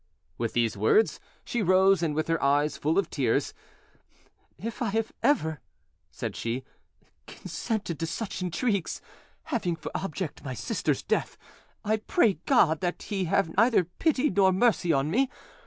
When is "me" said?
15.11-15.29